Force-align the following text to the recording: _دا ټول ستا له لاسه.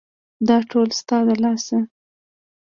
_دا 0.47 0.57
ټول 0.71 0.87
ستا 0.99 1.17
له 1.27 1.35
لاسه. 1.43 1.77